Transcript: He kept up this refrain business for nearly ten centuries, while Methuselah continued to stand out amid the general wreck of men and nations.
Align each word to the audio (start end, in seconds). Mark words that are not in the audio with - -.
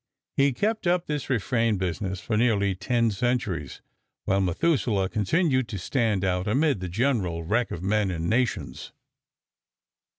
He 0.35 0.51
kept 0.51 0.87
up 0.87 1.05
this 1.05 1.29
refrain 1.29 1.77
business 1.77 2.19
for 2.19 2.35
nearly 2.35 2.73
ten 2.73 3.11
centuries, 3.11 3.83
while 4.25 4.41
Methuselah 4.41 5.09
continued 5.09 5.67
to 5.67 5.77
stand 5.77 6.25
out 6.25 6.47
amid 6.47 6.79
the 6.79 6.89
general 6.89 7.43
wreck 7.43 7.69
of 7.69 7.83
men 7.83 8.09
and 8.09 8.27
nations. 8.27 8.93